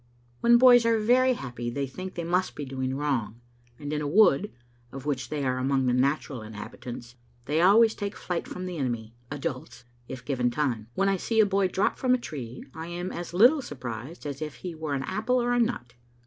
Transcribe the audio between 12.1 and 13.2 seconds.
a tree I am